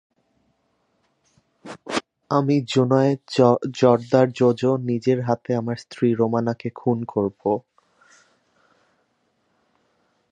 [2.31, 3.21] আমি জোনায়েদ
[3.73, 7.41] জোয়ার্দার জোজো, নিজের হাতে আমার স্ত্রী রামোনাকে খুন করব।